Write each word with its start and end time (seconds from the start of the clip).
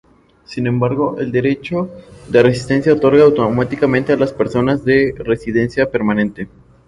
Sin 0.45 0.65
embargo, 0.65 1.17
el 1.19 1.31
derecho 1.31 1.87
de 2.27 2.41
residencia 2.41 2.91
otorga 2.91 3.23
automáticamente 3.23 4.11
a 4.13 4.17
las 4.17 4.33
personas 4.33 4.81
la 4.83 4.95
residencia 5.23 5.91
permanente. 5.91 6.47